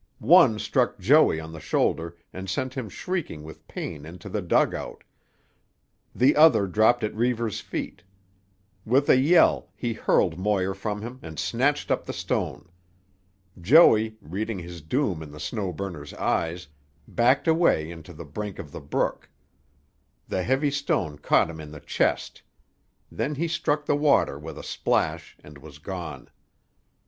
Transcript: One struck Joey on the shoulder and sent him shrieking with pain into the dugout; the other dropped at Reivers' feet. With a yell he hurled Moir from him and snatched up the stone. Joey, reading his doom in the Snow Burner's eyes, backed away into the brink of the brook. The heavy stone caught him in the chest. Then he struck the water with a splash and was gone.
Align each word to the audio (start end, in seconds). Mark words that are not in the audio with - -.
One 0.33 0.57
struck 0.57 0.97
Joey 0.97 1.39
on 1.39 1.51
the 1.51 1.59
shoulder 1.59 2.17
and 2.33 2.49
sent 2.49 2.73
him 2.73 2.89
shrieking 2.89 3.43
with 3.43 3.67
pain 3.67 4.03
into 4.03 4.29
the 4.29 4.41
dugout; 4.41 5.03
the 6.15 6.35
other 6.35 6.65
dropped 6.65 7.03
at 7.03 7.13
Reivers' 7.13 7.59
feet. 7.61 8.01
With 8.83 9.07
a 9.09 9.17
yell 9.19 9.69
he 9.75 9.93
hurled 9.93 10.39
Moir 10.39 10.73
from 10.73 11.03
him 11.03 11.19
and 11.21 11.37
snatched 11.37 11.91
up 11.91 12.03
the 12.03 12.13
stone. 12.17 12.67
Joey, 13.61 14.17
reading 14.21 14.57
his 14.57 14.81
doom 14.81 15.21
in 15.21 15.31
the 15.31 15.39
Snow 15.39 15.71
Burner's 15.71 16.15
eyes, 16.15 16.67
backed 17.07 17.47
away 17.47 17.91
into 17.91 18.11
the 18.11 18.25
brink 18.25 18.57
of 18.57 18.71
the 18.71 18.81
brook. 18.81 19.29
The 20.27 20.41
heavy 20.41 20.71
stone 20.71 21.19
caught 21.19 21.47
him 21.47 21.59
in 21.61 21.69
the 21.69 21.79
chest. 21.79 22.41
Then 23.11 23.35
he 23.35 23.47
struck 23.47 23.85
the 23.85 23.95
water 23.95 24.39
with 24.39 24.57
a 24.57 24.63
splash 24.63 25.37
and 25.43 25.59
was 25.59 25.77
gone. 25.77 26.31